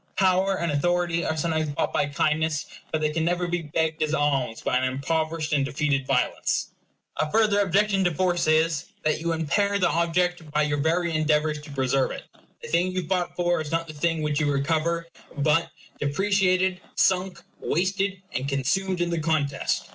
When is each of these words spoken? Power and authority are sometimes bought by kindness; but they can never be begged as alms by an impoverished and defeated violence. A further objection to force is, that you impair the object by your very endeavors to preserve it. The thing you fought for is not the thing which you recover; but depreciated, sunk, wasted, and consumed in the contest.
Power 0.17 0.57
and 0.59 0.71
authority 0.71 1.23
are 1.23 1.37
sometimes 1.37 1.69
bought 1.69 1.93
by 1.93 2.07
kindness; 2.07 2.65
but 2.91 3.01
they 3.01 3.11
can 3.11 3.23
never 3.23 3.47
be 3.47 3.61
begged 3.61 4.01
as 4.01 4.15
alms 4.15 4.59
by 4.61 4.75
an 4.77 4.83
impoverished 4.83 5.53
and 5.53 5.63
defeated 5.63 6.07
violence. 6.07 6.69
A 7.17 7.29
further 7.31 7.59
objection 7.59 8.03
to 8.05 8.11
force 8.11 8.47
is, 8.47 8.85
that 9.03 9.21
you 9.21 9.31
impair 9.31 9.77
the 9.77 9.91
object 9.91 10.49
by 10.49 10.63
your 10.63 10.79
very 10.79 11.13
endeavors 11.13 11.61
to 11.61 11.69
preserve 11.71 12.09
it. 12.09 12.23
The 12.63 12.69
thing 12.69 12.91
you 12.91 13.05
fought 13.07 13.35
for 13.35 13.61
is 13.61 13.69
not 13.71 13.85
the 13.85 13.93
thing 13.93 14.23
which 14.23 14.39
you 14.39 14.51
recover; 14.51 15.05
but 15.37 15.69
depreciated, 15.99 16.81
sunk, 16.95 17.39
wasted, 17.59 18.23
and 18.33 18.49
consumed 18.49 19.01
in 19.01 19.11
the 19.11 19.19
contest. 19.21 19.87